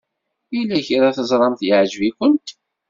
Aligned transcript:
Yella 0.55 0.77
kra 0.87 1.09
teẓramt 1.15 1.61
yeɛjeb-ikent? 1.67 2.47